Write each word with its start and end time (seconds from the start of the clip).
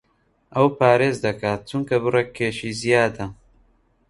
ئەو 0.55 0.67
پارێز 0.79 1.15
دەکات 1.25 1.61
چونکە 1.69 1.95
بڕێک 2.03 2.29
کێشی 2.37 2.71
زیادە. 2.81 3.25